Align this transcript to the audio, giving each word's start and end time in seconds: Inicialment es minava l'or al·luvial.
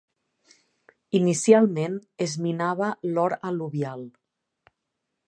Inicialment 1.19 1.99
es 2.27 2.35
minava 2.47 2.89
l'or 3.11 3.37
al·luvial. 3.51 4.03